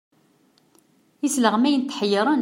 Isleɣmayen 1.27 1.81
tḥeyyren. 1.83 2.39